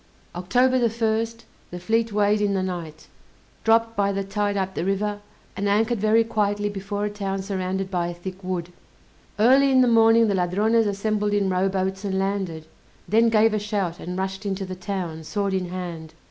[0.33, 3.05] October the 1st, the fleet weighed in the night,
[3.63, 5.19] dropped by the tide up the river,
[5.55, 8.73] and anchored very quietly before a town surrounded by a thick wood.
[9.37, 12.65] Early in the morning the Ladrones assembled in rowboats and landed;
[13.07, 16.15] then gave a shout, and rushed into the town, sword in hand.